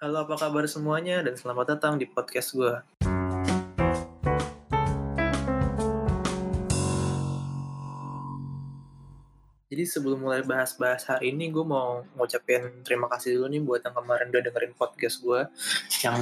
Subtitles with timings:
[0.00, 1.20] Halo, apa kabar semuanya?
[1.20, 2.72] Dan selamat datang di podcast gue.
[9.68, 13.92] Jadi sebelum mulai bahas-bahas hari ini, gue mau ngucapin terima kasih dulu nih buat yang
[13.92, 15.40] kemarin udah dengerin podcast gue
[16.00, 16.16] yang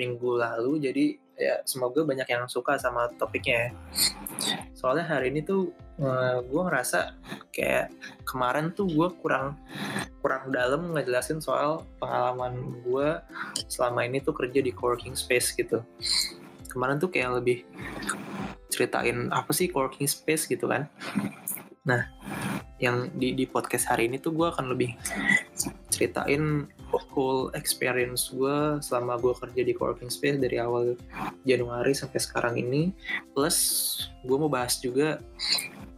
[0.00, 0.80] minggu lalu.
[0.80, 3.70] Jadi ya semoga banyak yang suka sama topiknya ya.
[4.72, 5.68] Soalnya hari ini tuh
[6.00, 7.12] uh, gue ngerasa
[7.52, 7.92] kayak
[8.24, 9.60] kemarin tuh gue kurang
[10.26, 13.22] kurang dalam ngejelasin soal pengalaman gue
[13.70, 15.86] selama ini tuh kerja di coworking space gitu.
[16.66, 17.62] Kemarin tuh kayak lebih
[18.66, 20.90] ceritain apa sih coworking space gitu kan.
[21.86, 22.10] Nah,
[22.82, 24.98] yang di di podcast hari ini tuh gue akan lebih
[25.94, 30.92] ceritain whole experience gue selama gue kerja di coworking space dari awal
[31.48, 32.92] Januari sampai sekarang ini
[33.32, 33.56] plus
[34.20, 35.16] gue mau bahas juga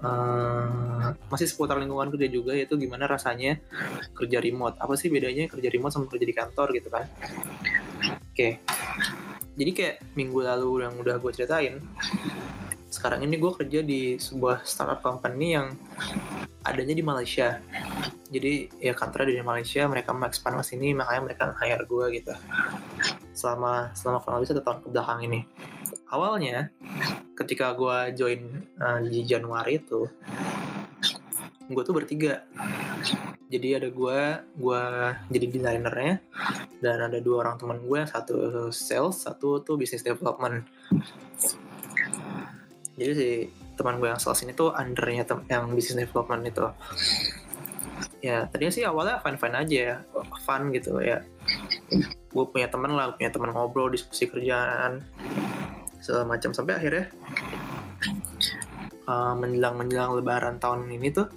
[0.06, 3.58] uh, masih seputar lingkungan kerja juga yaitu gimana rasanya
[4.18, 4.74] kerja remote.
[4.82, 7.06] Apa sih bedanya kerja remote sama kerja di kantor gitu kan?
[8.34, 8.34] Oke.
[8.34, 8.52] Okay.
[9.58, 11.82] jadi kayak minggu lalu yang udah gue ceritain
[12.88, 15.76] sekarang ini gue kerja di sebuah startup company yang
[16.64, 17.60] adanya di Malaysia.
[18.28, 22.32] Jadi ya kantornya di Malaysia mereka mau expand ke sini makanya mereka hire gue gitu.
[23.36, 25.40] Selama selama kurang lebih satu tahun ke belakang ini.
[26.08, 26.72] Awalnya
[27.36, 28.40] ketika gue join
[28.80, 30.08] uh, di Januari itu
[31.68, 32.48] gue tuh bertiga
[33.48, 34.20] jadi ada gue
[34.60, 34.82] gue
[35.32, 36.20] jadi desainernya
[36.84, 40.68] dan ada dua orang teman gue satu sales satu tuh business development.
[43.00, 43.30] Jadi si
[43.80, 46.66] teman gue yang sales ini tuh undernya yang business development itu.
[48.20, 49.96] Ya tadinya sih awalnya fun fun aja ya
[50.44, 51.24] fun gitu ya.
[52.28, 55.08] Gue punya teman lah punya teman ngobrol diskusi kerjaan
[56.04, 56.52] segala macam.
[56.52, 57.08] Sampai akhirnya
[59.08, 61.32] uh, menjelang menjelang lebaran tahun ini tuh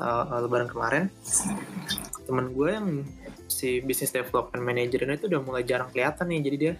[0.00, 1.04] uh, lebaran kemarin
[2.24, 2.88] teman gue yang
[3.46, 6.74] si business development manager ini tuh udah mulai jarang kelihatan nih jadi dia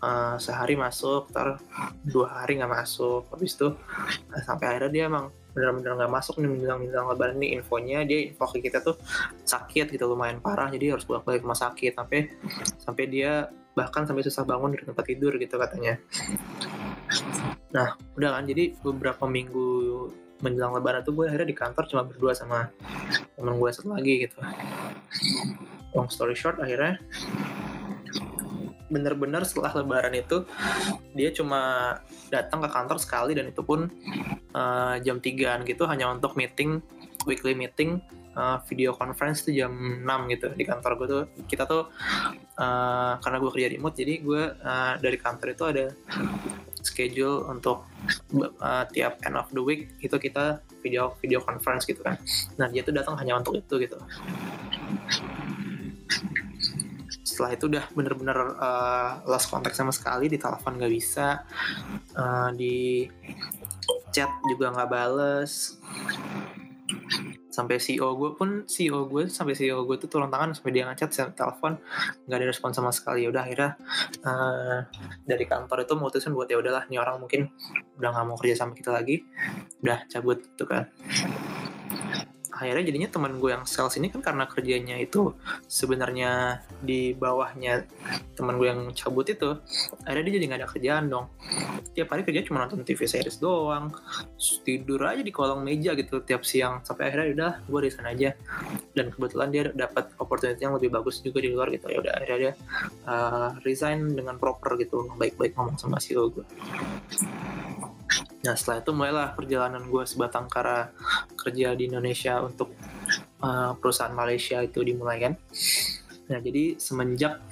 [0.00, 1.58] uh, sehari masuk, ntar
[2.06, 6.52] dua hari nggak masuk, habis itu uh, sampai akhirnya dia emang benar-benar nggak masuk nih
[6.52, 9.00] menjelang menjelang lebaran nih infonya dia info ke kita tuh
[9.48, 12.28] sakit gitu lumayan parah jadi harus bolak balik rumah sakit sampai
[12.76, 15.96] sampai dia bahkan sampai susah bangun dari tempat tidur gitu katanya.
[17.72, 19.68] Nah udah kan jadi beberapa minggu
[20.44, 22.68] menjelang lebaran tuh gue akhirnya di kantor cuma berdua sama
[23.36, 24.38] temen gue satu lagi gitu.
[25.96, 27.00] Long story short akhirnya
[28.86, 30.46] bener-bener setelah lebaran itu
[31.10, 31.94] dia cuma
[32.30, 33.90] datang ke kantor sekali dan itu pun
[34.54, 36.78] uh, jam 3 gitu hanya untuk meeting
[37.26, 37.98] weekly meeting
[38.38, 39.74] uh, video conference itu jam
[40.06, 41.24] 6 gitu di kantor gue tuh.
[41.50, 41.90] Kita tuh
[42.60, 45.84] uh, karena gue kerja remote jadi gue uh, dari kantor itu ada
[46.96, 47.84] schedule untuk
[48.40, 52.16] uh, tiap end of the week itu kita video video conference gitu kan.
[52.56, 54.00] Nah dia tuh datang hanya untuk itu gitu.
[57.20, 61.44] Setelah itu udah bener-bener uh, lost contact sama sekali di telepon nggak bisa
[62.16, 63.04] uh, di
[64.08, 65.76] chat juga nggak bales
[67.56, 71.08] sampai CEO gue pun CEO gue sampai CEO gue tuh turun tangan sampai dia ngechat
[71.08, 71.80] saya telepon
[72.28, 73.24] nggak ada respon sama sekali.
[73.24, 73.70] Ya udah akhirnya
[74.28, 74.78] uh,
[75.24, 77.48] dari kantor itu memutuskan buat ya udahlah nih orang mungkin
[77.96, 79.24] udah nggak mau kerja sama kita lagi
[79.80, 80.84] udah cabut tuh kan
[82.56, 85.36] akhirnya jadinya teman gue yang sales ini kan karena kerjanya itu
[85.68, 87.84] sebenarnya di bawahnya
[88.32, 89.60] teman gue yang cabut itu
[90.08, 91.26] akhirnya dia jadi nggak ada kerjaan dong.
[91.92, 93.92] Tiap hari kerja cuma nonton TV series doang
[94.64, 98.32] tidur aja di kolong meja gitu tiap siang sampai akhirnya udah gue di sana aja.
[98.96, 102.38] Dan kebetulan dia dapat opportunity yang lebih bagus juga di luar gitu ya udah akhirnya
[102.40, 102.52] dia
[103.04, 106.44] uh, resign dengan proper gitu baik-baik ngomong sama CEO gue
[108.44, 110.94] Nah setelah itu mulailah perjalanan gue sebatang kara
[111.34, 112.74] kerja di Indonesia untuk
[113.42, 115.32] uh, perusahaan Malaysia itu dimulai kan.
[116.30, 117.42] Nah jadi semenjak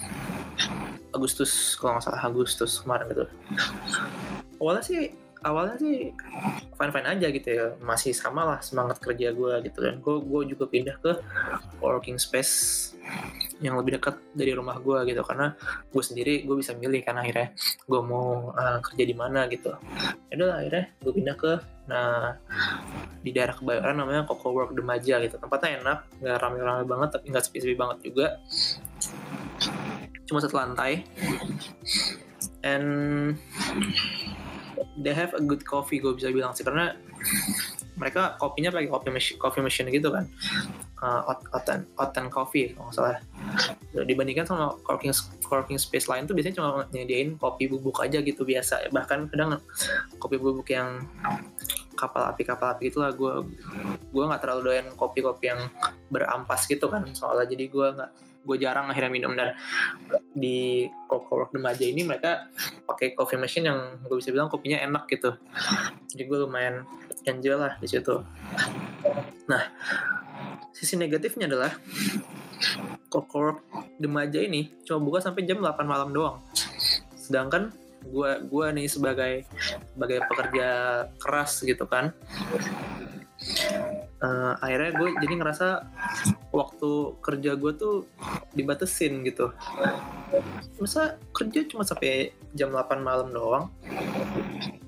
[1.14, 3.26] Agustus kalau nggak salah Agustus kemarin gitu.
[4.58, 5.02] Awalnya sih
[5.44, 6.10] awalnya sih
[6.74, 10.42] fine fine aja gitu ya masih sama lah semangat kerja gue gitu dan gue gue
[10.56, 11.20] juga pindah ke
[11.84, 12.96] working space
[13.62, 15.22] yang lebih dekat dari rumah gue gitu.
[15.22, 15.54] Karena
[15.90, 17.54] gue sendiri gue bisa milih kan akhirnya
[17.86, 19.74] gue mau uh, kerja di mana gitu.
[20.32, 21.52] Ya akhirnya gue pindah ke
[21.84, 22.40] nah
[23.20, 25.36] di daerah kebayoran namanya Coco Work Demaja gitu.
[25.36, 28.26] Tempatnya enak nggak rame-rame banget tapi nggak sepi-sepi banget juga.
[30.24, 31.04] Cuma satu lantai.
[32.64, 33.36] And
[34.96, 36.64] they have a good coffee gue bisa bilang sih.
[36.64, 36.96] Karena
[37.94, 40.26] mereka kopinya pakai kopi machine, coffee machine gitu kan.
[41.04, 43.20] Uh, hot, hot, and coffee kalau nggak salah
[44.02, 45.14] dibandingkan sama coworking
[45.46, 48.90] coworking space lain tuh biasanya cuma nyediain kopi bubuk aja gitu biasa.
[48.90, 49.62] Bahkan kadang
[50.18, 51.06] kopi bubuk yang
[51.94, 53.46] kapal api kapal api gitulah gue
[54.10, 55.70] gue nggak terlalu doyan kopi kopi yang
[56.10, 57.46] berampas gitu kan soalnya.
[57.46, 58.10] Jadi gue nggak
[58.44, 59.32] gue jarang akhirnya minum.
[59.38, 59.54] Dan
[60.34, 62.50] di Cowork Demaja ini mereka
[62.84, 65.38] pakai coffee machine yang gue bisa bilang kopinya enak gitu.
[66.10, 66.82] Jadi gue lumayan
[67.24, 68.20] enjoy lah di situ.
[69.48, 69.62] Nah
[70.74, 71.72] sisi negatifnya adalah
[73.14, 73.62] Cowork
[74.02, 76.42] Demaja ini cuma buka sampai jam 8 malam doang.
[77.14, 77.70] Sedangkan
[78.04, 79.48] gue gua nih sebagai
[79.96, 80.68] sebagai pekerja
[81.16, 82.12] keras gitu kan
[84.24, 85.68] uh, akhirnya gue jadi ngerasa
[86.54, 86.90] waktu
[87.20, 87.96] kerja gue tuh
[88.54, 89.50] dibatesin gitu.
[90.80, 93.64] Masa kerja cuma sampai jam 8 malam doang?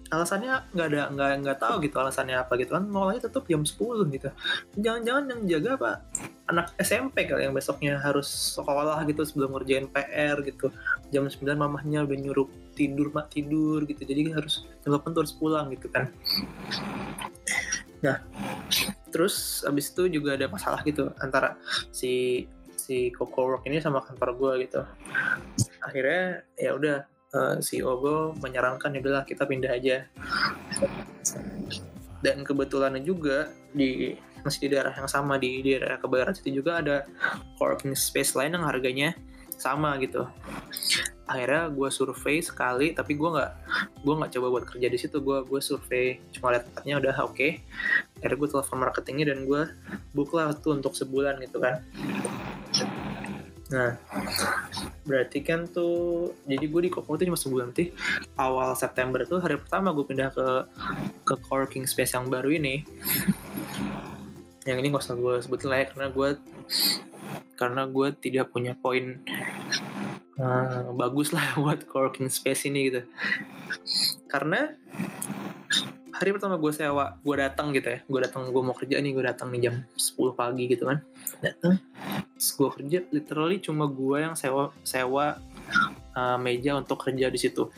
[0.07, 2.85] Alasannya nggak ada nggak nggak tahu gitu alasannya apa gitu kan.
[2.87, 4.29] Mau lagi tetap jam 10 gitu.
[4.79, 5.91] Jangan-jangan yang jaga apa
[6.47, 10.71] anak SMP kali yang besoknya harus sekolah gitu sebelum ngerjain PR gitu.
[11.11, 12.49] Jam 9 mamahnya udah nyuruh
[12.79, 14.03] tidur mak tidur gitu.
[14.07, 16.11] Jadi harus jam 8 tuh harus pulang gitu kan.
[18.03, 18.23] Nah
[19.11, 21.59] terus abis itu juga ada masalah gitu antara
[21.91, 22.45] si
[22.77, 24.83] si Coco Work ini sama kantor gue gitu.
[25.83, 26.99] Akhirnya ya udah
[27.59, 30.07] si Ogo menyarankan ya udahlah kita pindah aja.
[32.23, 34.17] Dan kebetulan juga di
[34.47, 37.03] masih di daerah yang sama di daerah kebayoran situ juga ada
[37.59, 39.19] co-working space lain yang harganya
[39.57, 40.29] sama gitu.
[41.27, 43.51] Akhirnya gue survei sekali tapi gue nggak
[44.05, 45.19] gue nggak coba buat kerja di situ.
[45.25, 47.35] Gue gue survei cuma lihat tempatnya udah oke.
[47.35, 47.51] Okay.
[48.23, 49.63] akhirnya gue telepon marketingnya dan gue
[50.15, 51.83] book lah tuh untuk sebulan gitu kan.
[53.67, 53.99] Nah
[55.03, 57.91] berarti kan tuh jadi gue di Koko tuh cuma sebulan sih.
[58.39, 60.47] Awal September tuh hari pertama gue pindah ke
[61.27, 62.87] ke coworking space yang baru ini
[64.67, 66.29] yang ini gak usah gue sebutin lah ya karena gue
[67.57, 69.23] karena gue tidak punya poin
[70.37, 73.01] uh, bagus lah buat coworking space ini gitu.
[74.29, 74.75] Karena
[76.17, 77.99] hari pertama gue sewa gue datang gitu ya.
[78.05, 81.01] Gue datang gue mau kerja nih gue datang nih jam 10 pagi gitu kan.
[81.41, 81.81] Datang
[82.37, 85.41] gue kerja literally cuma gue yang sewa sewa
[86.13, 87.73] uh, meja untuk kerja di situ.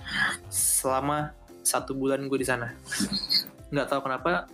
[0.50, 1.30] Selama
[1.62, 2.74] satu bulan gue di sana.
[3.70, 4.48] Nggak tahu kenapa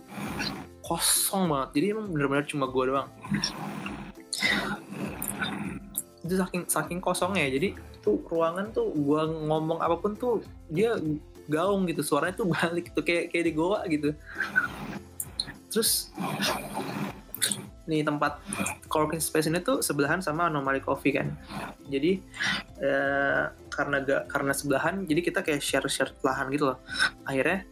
[0.85, 1.69] kosong banget.
[1.81, 3.09] Jadi emang bener-bener cuma gue doang.
[6.21, 7.73] Itu saking saking kosongnya jadi
[8.05, 10.93] tuh ruangan tuh gua ngomong apa pun tuh dia
[11.49, 12.05] gaung gitu.
[12.05, 14.13] Suaranya tuh balik tuh kayak kayak di goa gitu.
[15.73, 16.13] Terus
[17.85, 18.41] nih tempat
[18.89, 21.33] coworking space ini tuh sebelahan sama Anomaly Coffee kan.
[21.89, 22.21] Jadi
[22.81, 26.77] eh, karena gak karena sebelahan jadi kita kayak share share lahan gitu loh.
[27.25, 27.65] Akhirnya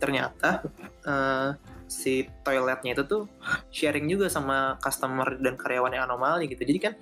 [0.00, 0.64] ternyata
[1.04, 3.22] eh, si toiletnya itu tuh
[3.70, 6.66] sharing juga sama customer dan karyawan yang anomali gitu.
[6.66, 6.94] Jadi kan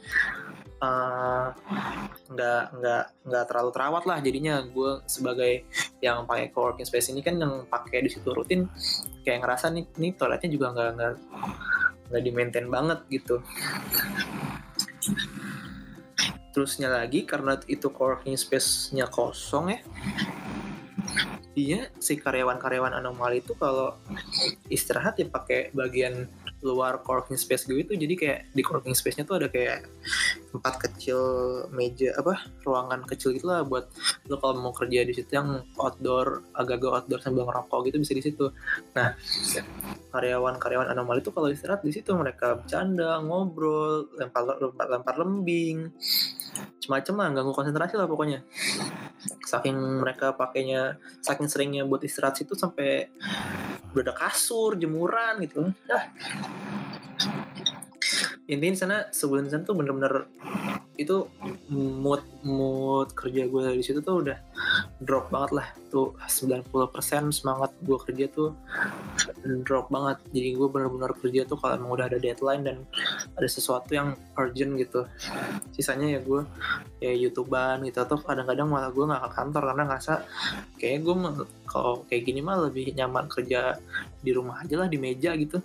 [0.83, 1.47] Eh,
[2.35, 4.59] nggak uh, nggak nggak terlalu terawat lah jadinya.
[4.67, 5.63] Gue sebagai
[6.03, 8.67] yang pakai coworking space ini kan yang pakai di situ rutin
[9.23, 11.13] kayak ngerasa nih nih toiletnya juga nggak nggak
[12.11, 13.39] nggak di maintain banget gitu.
[16.51, 19.81] Terusnya lagi karena itu coworking space-nya kosong ya
[21.53, 23.93] Iya, si karyawan-karyawan anomali itu kalau
[24.73, 26.25] istirahat ya pakai bagian
[26.63, 29.85] luar coworking space gue itu jadi kayak di coworking space-nya tuh ada kayak
[30.55, 31.19] tempat kecil
[31.75, 33.91] meja apa ruangan kecil gitu lah buat
[34.31, 38.25] lo kalau mau kerja di situ yang outdoor agak-agak outdoor sambil ngerokok gitu bisa di
[38.25, 38.47] situ.
[38.95, 39.19] Nah
[40.15, 45.91] karyawan-karyawan anomali itu kalau istirahat di situ mereka bercanda ngobrol lempar lempar, lempar lembing
[46.87, 48.41] macam-macam lah ganggu konsentrasi lah pokoknya
[49.47, 53.11] saking mereka pakainya saking seringnya buat istirahat situ sampai
[53.93, 55.71] udah ada kasur jemuran gitu.
[55.71, 56.03] Nah
[58.51, 60.27] intinya sana sebulan sana tuh bener-bener
[60.99, 61.31] itu
[61.73, 64.39] mood mood kerja gue di situ tuh udah
[65.03, 65.69] drop banget lah.
[65.93, 68.57] Tuh 90% semangat gue kerja tuh
[69.67, 70.19] drop banget.
[70.33, 72.77] Jadi gue bener-bener kerja tuh kalau emang udah ada deadline dan
[73.37, 75.05] ada sesuatu yang urgent gitu.
[75.75, 76.43] Sisanya ya gue
[77.03, 80.15] ya youtuber gitu atau kadang-kadang malah gue nggak ke kantor karena ngerasa
[80.79, 81.15] kayak gue
[81.67, 83.81] kalau kayak gini mah lebih nyaman kerja
[84.23, 85.59] di rumah aja lah di meja gitu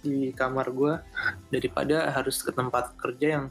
[0.00, 0.94] di kamar gue
[1.52, 3.44] daripada harus ke tempat kerja yang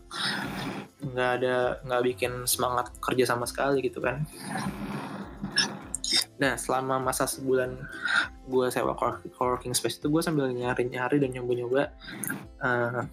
[1.00, 4.28] nggak ada nggak bikin semangat kerja sama sekali gitu kan
[6.40, 7.76] Nah, selama masa sebulan
[8.48, 8.96] gue sewa
[9.36, 11.92] coworking space itu gue sambil nyari-nyari dan nyoba-nyoba
[12.64, 13.04] uh,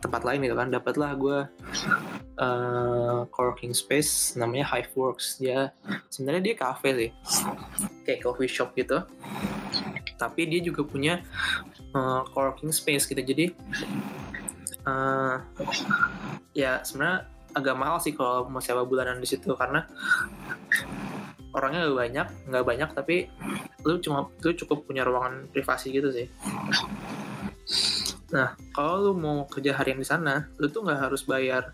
[0.00, 0.72] tempat lain gitu kan.
[0.72, 1.38] Dapatlah gue
[2.40, 5.36] uh, coworking space namanya Hiveworks.
[5.36, 5.76] Dia
[6.08, 7.10] sebenarnya dia cafe sih,
[8.08, 9.04] kayak coffee shop gitu.
[10.16, 11.20] Tapi dia juga punya
[11.92, 13.20] uh, coworking space gitu.
[13.20, 13.52] Jadi
[14.88, 15.44] uh,
[16.56, 19.88] ya sebenarnya agak mahal sih kalau mau sewa bulanan di situ karena
[21.56, 23.16] orangnya gak banyak nggak banyak tapi
[23.88, 26.28] lu cuma lu cukup punya ruangan privasi gitu sih
[28.26, 31.70] Nah, kalau lu mau kerja harian di sana, lu tuh nggak harus bayar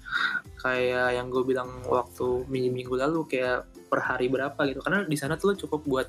[0.61, 4.85] kayak yang gue bilang waktu minggu-minggu lalu kayak per hari berapa gitu.
[4.85, 6.09] Karena di sana tuh lu cukup buat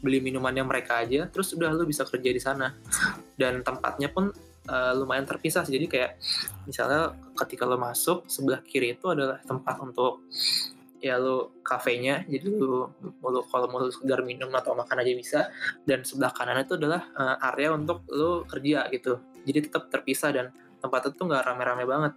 [0.00, 2.72] beli minumannya mereka aja, terus udah lu bisa kerja di sana.
[3.36, 4.32] Dan tempatnya pun
[4.68, 6.12] uh, lumayan terpisah jadi kayak
[6.64, 7.12] misalnya
[7.44, 10.24] ketika lo masuk sebelah kiri itu adalah tempat untuk
[11.02, 15.40] ya lo kafenya jadi lo, lo kalau mau sekedar minum atau makan aja bisa.
[15.82, 19.18] Dan sebelah kanan itu adalah uh, area untuk lo kerja gitu.
[19.42, 20.46] Jadi tetap terpisah dan
[20.78, 22.12] tempat itu nggak rame-rame banget.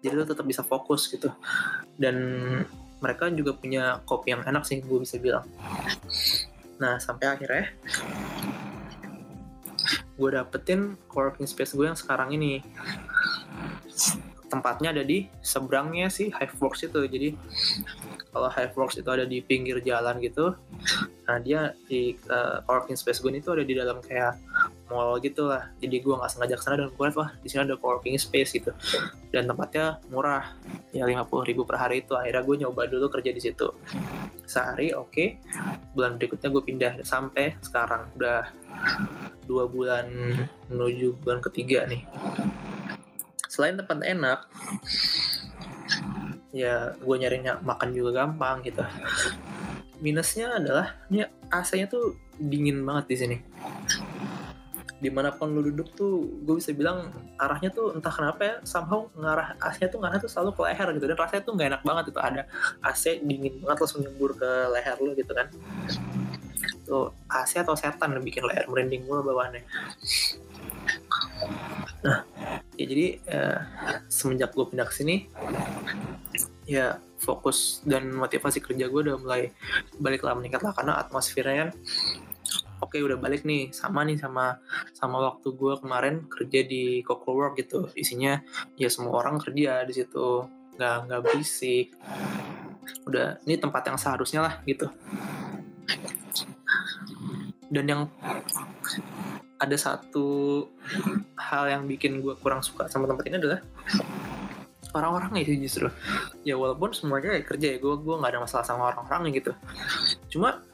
[0.00, 1.28] Jadi lo tetap bisa fokus gitu.
[1.98, 2.16] Dan
[3.02, 5.44] mereka juga punya kopi yang enak sih gue bisa bilang.
[6.78, 7.66] Nah sampai akhirnya
[10.20, 12.60] gue dapetin coworking space gue yang sekarang ini
[14.50, 17.00] tempatnya ada di seberangnya sih Hiveworks itu.
[17.06, 17.28] Jadi
[18.34, 20.58] kalau Hiveworks itu ada di pinggir jalan gitu
[21.30, 22.58] nah dia di uh,
[22.90, 24.34] space gue itu ada di dalam kayak
[24.90, 25.70] mall gitu lah.
[25.78, 28.74] Jadi gue nggak sengaja ke sana dan gue wah di sini ada coworking space gitu.
[29.30, 30.58] Dan tempatnya murah
[30.90, 32.18] ya lima puluh ribu per hari itu.
[32.18, 33.70] Akhirnya gue nyoba dulu kerja di situ.
[34.42, 35.14] Sehari oke.
[35.14, 35.28] Okay.
[35.94, 38.10] bulan berikutnya gue pindah sampai sekarang.
[38.18, 38.50] Udah
[39.46, 40.10] dua bulan
[40.66, 42.02] menuju bulan ketiga nih
[43.50, 44.46] selain tempat enak
[46.54, 48.82] ya gue nyarinya makan juga gampang gitu.
[49.98, 53.36] Minusnya adalah ini AC-nya tuh dingin banget di sini.
[55.00, 57.10] Di mana pun lu duduk tuh gue bisa bilang
[57.42, 61.06] arahnya tuh entah kenapa ya somehow ngarah AC-nya tuh ngarah tuh selalu ke leher gitu.
[61.10, 62.42] Dan rasanya tuh nggak enak banget itu ada
[62.86, 65.46] AC dingin banget langsung nyembur ke leher lu gitu kan.
[66.86, 69.62] Tuh AC atau setan yang bikin leher merinding mulu bawaannya
[72.00, 72.24] nah
[72.76, 73.58] ya jadi uh,
[74.08, 75.28] semenjak gue pindah ke sini
[76.64, 79.52] ya fokus dan motivasi kerja gue udah mulai
[80.00, 81.70] balik lah meningkat lah karena atmosfernya kan
[82.80, 84.58] oke okay, udah balik nih sama nih sama
[84.96, 87.92] sama waktu gue kemarin kerja di Coco Work gitu.
[87.92, 88.40] Isinya
[88.74, 90.48] ya semua orang kerja di situ.
[90.80, 91.86] Nggak nggak berisik.
[93.04, 94.88] Udah ini tempat yang seharusnya lah gitu.
[97.70, 98.02] Dan yang
[99.60, 100.64] ada satu
[101.36, 103.60] hal yang bikin gue kurang suka sama tempat ini adalah
[104.96, 105.88] orang-orangnya sih justru.
[106.42, 109.52] Ya walaupun semuanya ya kerja ya gue gue nggak ada masalah sama orang-orangnya gitu.
[110.32, 110.64] Cuma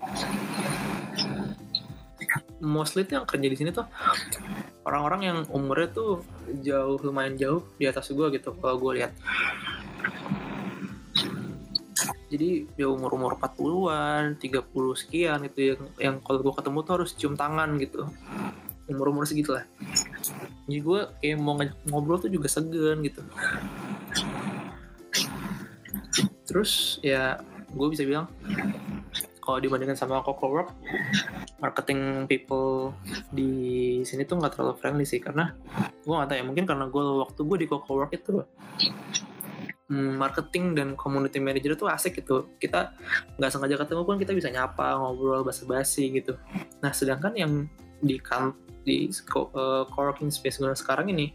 [2.63, 3.85] mostly tuh yang kerja di sini tuh
[4.89, 6.25] orang-orang yang umurnya tuh
[6.65, 9.13] jauh lumayan jauh di atas gue gitu kalau gue lihat.
[12.27, 14.67] Jadi ya umur umur 40-an 30
[14.99, 18.11] sekian gitu yang yang kalau gue ketemu tuh harus cium tangan gitu
[18.87, 19.67] umur-umur segitu lah
[20.67, 21.55] jadi gue kayak mau
[21.87, 23.23] ngobrol tuh juga segan gitu.
[26.47, 27.39] Terus ya
[27.71, 28.27] gue bisa bilang
[29.39, 30.75] kalau dibandingkan sama Coco Work
[31.63, 32.99] marketing people
[33.31, 35.55] di sini tuh nggak terlalu friendly sih karena
[36.03, 38.43] gue nggak tahu ya mungkin karena gue waktu gue di Coco Work itu
[39.87, 42.51] hmm, marketing dan community manager tuh asik gitu.
[42.59, 42.91] Kita
[43.39, 46.35] nggak sengaja ketemu pun kita bisa nyapa ngobrol basa-basi gitu.
[46.83, 48.53] Nah sedangkan yang di kan
[48.87, 51.35] di uh, coworking space gue sekarang ini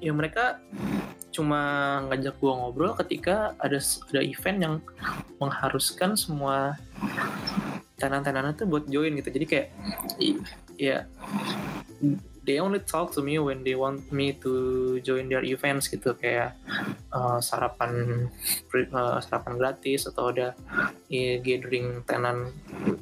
[0.00, 0.60] ya mereka
[1.32, 1.60] cuma
[2.08, 3.76] ngajak gue ngobrol ketika ada
[4.08, 4.74] ada event yang
[5.36, 6.80] mengharuskan semua
[7.96, 9.28] tenan-tenan itu buat join gitu.
[9.32, 9.68] Jadi kayak
[10.76, 11.08] ya
[12.46, 16.54] they only talk to me when they want me to join their events gitu kayak
[17.10, 18.26] uh, sarapan
[18.94, 20.54] uh, sarapan gratis atau ada
[21.10, 22.54] ya, gathering tenan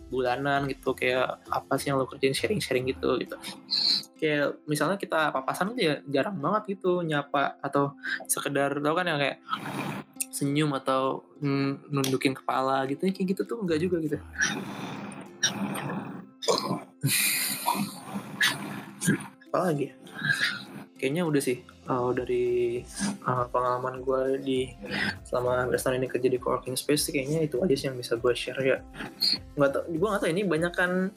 [0.09, 3.37] bulanan gitu kayak apa sih yang lo kerjain sharing-sharing gitu gitu.
[4.17, 7.93] Kayak misalnya kita papasan aja ya jarang banget gitu nyapa atau
[8.25, 9.45] sekedar tau kan yang kayak
[10.33, 11.23] senyum atau
[11.93, 14.19] nundukin kepala gitu kayak gitu tuh enggak juga gitu
[19.55, 19.95] apa lagi ya?
[20.99, 22.81] kayaknya udah sih uh, dari
[23.23, 24.61] uh, pengalaman gue di
[25.23, 28.59] selama tahun ini kerja di coworking space kayaknya itu aja sih yang bisa gue share
[28.65, 28.79] ya.
[29.55, 31.13] Nggak tau gue nggak tau ini banyakkan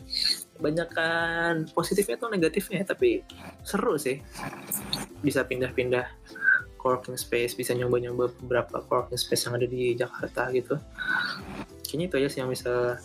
[0.60, 3.24] banyakkan positifnya atau negatifnya tapi
[3.64, 4.22] seru sih.
[5.24, 6.06] Bisa pindah-pindah
[6.78, 10.76] coworking space bisa nyoba-nyoba beberapa coworking space yang ada di Jakarta gitu.
[11.88, 13.00] Kayaknya itu aja sih yang bisa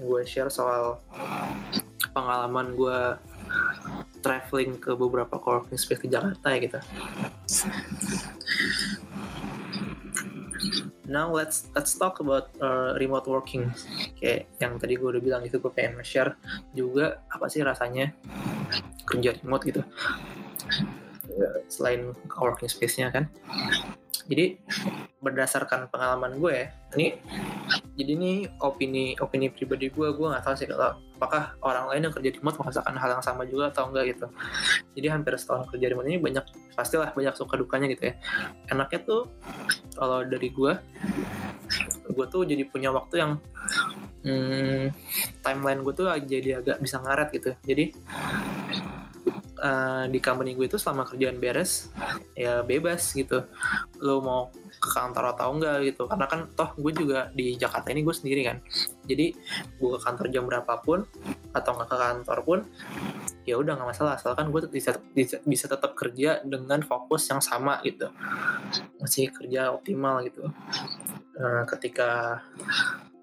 [0.00, 0.96] gue share soal
[2.16, 2.98] pengalaman gue
[4.22, 6.78] traveling ke beberapa coworking space di Jakarta ya gitu.
[11.08, 13.68] Now let's let's talk about uh, remote working.
[14.16, 16.38] Kayak yang tadi gue udah bilang itu gue pengen share
[16.72, 18.14] juga apa sih rasanya
[19.04, 19.82] kerja remote gitu.
[21.68, 23.28] Selain coworking space-nya kan.
[24.28, 24.58] Jadi
[25.22, 26.66] berdasarkan pengalaman gue ya
[26.98, 27.14] ini
[27.94, 32.14] jadi ini opini opini pribadi gue gue nggak tahu sih kalau apakah orang lain yang
[32.18, 34.26] kerja di remote merasakan hal yang sama juga atau enggak gitu.
[34.98, 36.42] Jadi hampir setahun kerja di remote ini banyak
[36.74, 38.14] pastilah banyak suka dukanya gitu ya.
[38.66, 39.30] Enaknya tuh
[39.94, 40.72] kalau dari gue
[42.10, 43.32] gue tuh jadi punya waktu yang
[44.26, 44.90] hmm,
[45.46, 47.54] timeline gue tuh jadi agak bisa ngaret gitu.
[47.62, 47.94] Jadi
[49.62, 51.94] uh, di company gue itu selama kerjaan beres
[52.34, 53.46] ya bebas gitu.
[54.02, 56.10] Lo mau ke kantor atau enggak gitu.
[56.10, 58.58] Karena kan toh gue juga di Jakarta ini gue sendiri kan.
[59.06, 59.32] Jadi
[59.78, 61.06] gue ke kantor jam berapapun
[61.54, 62.58] atau nggak ke kantor pun
[63.46, 64.18] ya udah nggak masalah.
[64.18, 68.10] Asalkan gue bisa, bisa bisa tetap kerja dengan fokus yang sama gitu.
[68.98, 70.50] Masih kerja optimal gitu.
[71.32, 72.42] Uh, ketika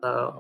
[0.01, 0.31] uh,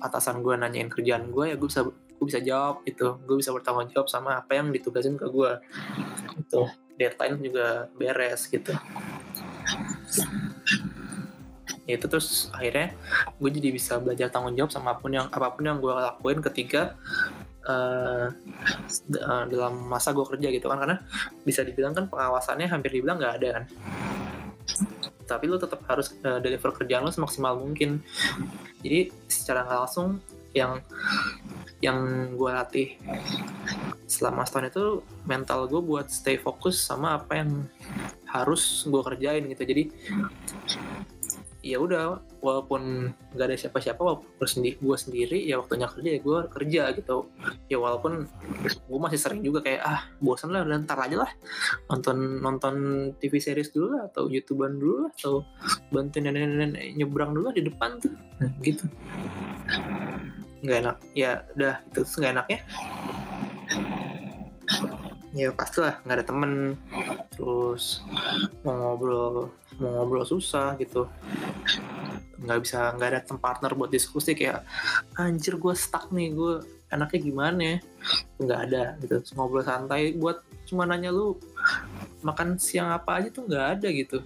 [0.00, 1.84] atasan gue nanyain kerjaan gue ya gue bisa
[2.18, 5.62] gue bisa jawab itu gue bisa bertanggung jawab sama apa yang ditugasin ke gue
[6.34, 6.60] itu
[6.98, 8.74] deadline juga beres gitu.
[11.88, 12.92] Ya itu terus akhirnya
[13.38, 16.42] gue jadi bisa belajar tanggung jawab sama apa pun yang apa pun yang gue lakuin
[16.44, 16.98] ketika
[17.64, 18.28] uh,
[19.48, 20.82] dalam masa gue kerja gitu kan.
[20.84, 20.96] Karena
[21.46, 23.64] bisa dibilang kan pengawasannya hampir dibilang nggak ada kan.
[25.24, 28.04] Tapi lo tetap harus uh, deliver kerjaan lo semaksimal mungkin.
[28.84, 30.20] Jadi secara nggak langsung
[30.52, 30.80] yang
[31.78, 32.88] yang gue latih
[34.08, 34.84] selama setahun itu
[35.28, 37.50] mental gue buat stay fokus sama apa yang
[38.26, 39.62] harus gue kerjain gitu.
[39.62, 39.84] Jadi
[41.58, 46.82] ya udah walaupun nggak ada siapa-siapa walaupun gue sendiri ya waktunya kerja ya gue kerja
[46.98, 47.16] gitu.
[47.70, 48.26] Ya walaupun
[48.64, 51.30] gue masih sering juga kayak ah bosan lah dan ntar aja lah.
[51.86, 52.74] Nonton nonton
[53.22, 55.46] TV series dulu lah atau youtuber dulu lah atau
[55.94, 58.02] bantuin nenek-nenek nyebrang dulu lah di depan.
[58.02, 58.14] Tuh
[58.66, 58.86] gitu
[60.62, 60.96] nggak enak.
[61.14, 62.46] Ya udah itu nggak enak
[65.36, 66.52] ya pastilah nggak ada temen.
[67.34, 68.02] Terus
[68.66, 71.06] mau ngobrol mau ngobrol susah gitu.
[72.38, 74.66] Nggak bisa nggak ada partner buat diskusi kayak
[75.18, 77.76] anjir gue stuck nih gue enaknya gimana ya?
[78.42, 79.16] Nggak ada gitu.
[79.38, 81.38] Ngobrol santai buat cuma nanya lu
[82.26, 83.46] makan siang apa aja tuh?
[83.46, 84.18] Nggak ada gitu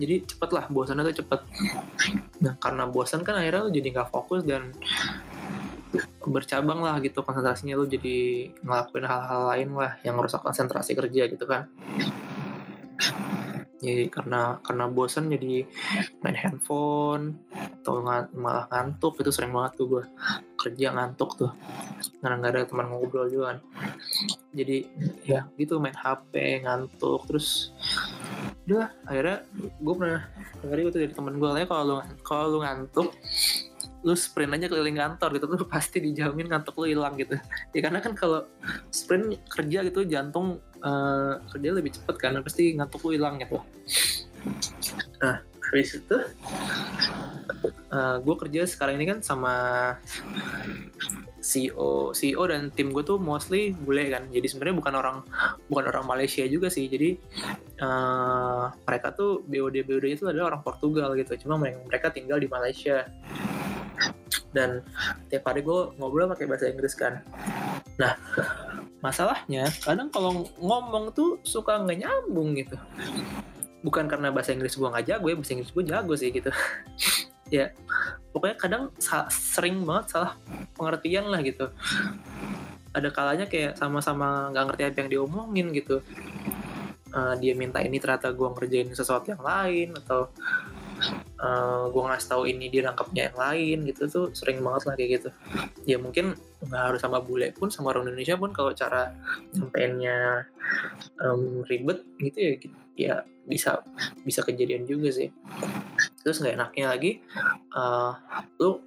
[0.00, 1.40] jadi cepet lah bosannya tuh cepet.
[2.40, 4.72] Nah karena bosan kan akhirnya lo jadi nggak fokus dan
[6.24, 11.44] bercabang lah gitu konsentrasinya lo jadi ngelakuin hal-hal lain lah yang merusak konsentrasi kerja gitu
[11.44, 11.68] kan.
[13.80, 15.64] Jadi karena karena bosan jadi
[16.20, 17.40] main handphone
[17.80, 20.04] atau ng malah ngantuk itu sering banget tuh gue
[20.60, 21.52] kerja ngantuk tuh.
[22.20, 23.58] Karena nggak ada teman ngobrol juga kan.
[24.52, 24.84] Jadi
[25.24, 27.72] ya gitu main HP ngantuk terus
[28.68, 30.20] udah akhirnya gue pernah
[30.62, 33.08] dengerin itu dari temen gue kalau lu kalau lu ngantuk
[34.00, 37.36] lu sprint aja keliling kantor gitu tuh pasti dijamin ngantuk lu hilang gitu.
[37.76, 38.48] Ya karena kan kalau
[38.88, 43.60] sprint kerja gitu jantung uh, kerja lebih cepet kan pasti ngantuk lu hilang gitu.
[45.20, 49.54] Nah habis itu uh, eh, gue kerja sekarang ini kan sama
[51.50, 54.30] CEO CEO dan tim gue tuh mostly bule kan.
[54.30, 55.16] Jadi sebenarnya bukan orang
[55.66, 56.86] bukan orang Malaysia juga sih.
[56.86, 57.18] Jadi
[57.82, 61.34] uh, mereka tuh BOD BOD itu adalah orang Portugal gitu.
[61.42, 63.10] Cuma mereka tinggal di Malaysia.
[64.54, 64.86] Dan
[65.26, 67.18] tiap hari gue ngobrol pakai bahasa Inggris kan.
[67.98, 68.14] Nah
[69.02, 72.78] masalahnya kadang kalau ngomong tuh suka nggak nyambung gitu.
[73.82, 76.50] Bukan karena bahasa Inggris gue nggak jago ya bahasa Inggris gue jago sih gitu.
[77.50, 77.74] Ya
[78.30, 78.82] pokoknya kadang
[79.30, 80.32] sering banget salah
[80.74, 81.70] pengertian lah gitu.
[82.90, 86.02] Ada kalanya kayak sama-sama nggak ngerti apa yang diomongin gitu.
[87.10, 90.30] Uh, dia minta ini ternyata gue ngerjain sesuatu yang lain atau
[91.42, 94.94] uh, eh, gue ngasih tahu ini dia nangkapnya yang lain gitu tuh sering banget lah
[94.94, 95.28] kayak gitu.
[95.90, 99.10] Ya mungkin nggak harus sama bule pun sama orang Indonesia pun kalau cara
[99.58, 100.46] nyampeinnya
[101.18, 102.54] um, ribet gitu ya
[103.00, 103.14] ya
[103.48, 103.80] bisa
[104.22, 105.32] bisa kejadian juga sih
[106.20, 107.24] terus nggak enaknya lagi
[107.72, 108.12] uh,
[108.60, 108.84] lu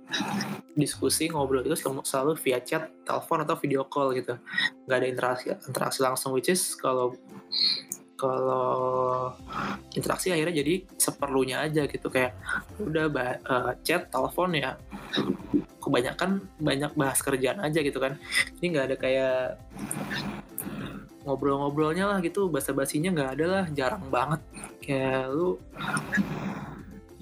[0.78, 4.38] diskusi ngobrol itu selalu, via chat telepon atau video call gitu.
[4.86, 7.13] Nggak ada interaksi interaksi langsung which is kalau
[8.13, 9.34] kalau
[9.98, 12.08] interaksi akhirnya jadi seperlunya aja gitu.
[12.10, 12.38] Kayak
[12.82, 13.10] udah
[13.50, 14.78] uh, chat telepon ya
[15.84, 18.17] kebanyakan banyak bahas kerjaan aja gitu kan.
[18.62, 19.38] Ini nggak ada kayak
[21.24, 24.41] ngobrol-ngobrolnya lah gitu bahasa basinya nggak ada lah jarang banget.
[24.84, 25.60] Kayak lu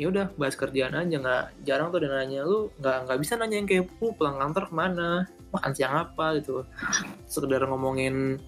[0.01, 3.61] ya udah bahas kerjaan aja nggak jarang tuh dan nanya lu nggak nggak bisa nanya
[3.61, 5.09] yang kayak lu pulang kantor ke mana?
[5.53, 6.41] Makan siang apa?
[6.41, 6.65] gitu.
[7.29, 8.41] Sekedar ngomongin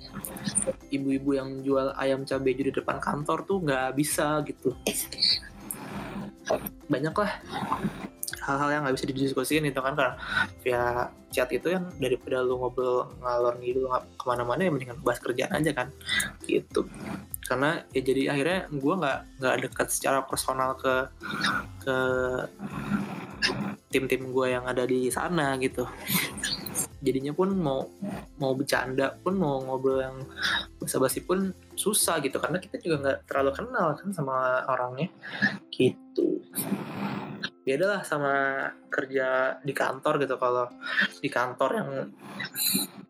[0.90, 4.74] ibu-ibu yang jual ayam cabai di depan kantor tuh nggak bisa gitu.
[6.90, 7.32] Banyak lah
[8.50, 10.18] hal-hal yang nggak bisa didiskusikan itu kan karena
[10.66, 10.84] via
[11.30, 15.70] chat itu yang daripada lu ngobrol ngalor gitu ke mana-mana ya mendingan bahas kerjaan aja
[15.70, 15.94] kan.
[16.42, 16.90] Gitu
[17.44, 20.96] karena ya jadi akhirnya gue nggak nggak dekat secara personal ke
[21.84, 21.98] ke
[23.92, 25.86] tim-tim gue yang ada di sana gitu
[27.04, 27.84] jadinya pun mau
[28.40, 30.18] mau bercanda pun mau ngobrol yang
[30.80, 32.40] basa-basi pun susah gitu.
[32.40, 35.12] Karena kita juga nggak terlalu kenal kan sama orangnya.
[35.68, 36.42] Gitu.
[37.64, 40.36] Beda lah sama kerja di kantor gitu.
[40.40, 40.72] Kalau
[41.20, 41.90] di kantor yang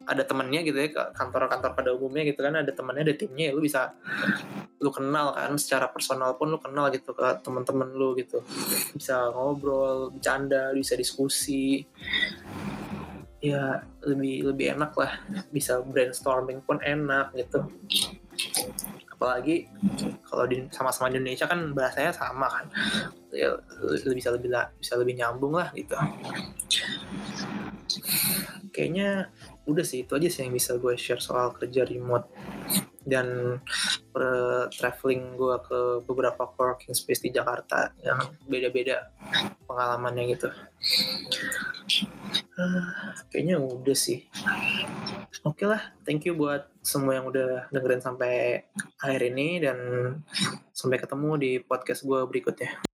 [0.04, 3.64] ada temennya gitu ya kantor-kantor pada umumnya gitu kan ada temennya ada timnya ya lu
[3.64, 3.96] bisa
[4.84, 8.44] lu kenal kan secara personal pun lu kenal gitu ke teman-teman lu gitu.
[8.92, 11.88] Bisa ngobrol bercanda bisa diskusi
[13.44, 15.20] ya lebih lebih enak lah.
[15.52, 17.68] Bisa brainstorming pun enak gitu.
[19.12, 19.68] Apalagi
[20.24, 22.66] kalau di sama-sama di Indonesia kan bahasanya sama kan.
[23.36, 23.60] Ya
[23.92, 24.48] bisa lebih
[24.80, 26.00] bisa lebih nyambung lah gitu.
[28.72, 29.28] Kayaknya
[29.64, 32.32] udah sih itu aja sih yang bisa gue share soal kerja remote.
[33.04, 33.60] Dan
[34.16, 38.16] per traveling gue ke beberapa working space di Jakarta yang
[38.48, 39.12] beda-beda
[39.74, 40.50] pengalamannya gitu.
[42.54, 42.86] Uh,
[43.34, 44.30] kayaknya udah sih.
[45.44, 48.64] Oke okay lah thank you buat semua yang udah dengerin sampai
[49.02, 49.78] akhir ini dan
[50.72, 52.93] sampai ketemu di podcast gue berikutnya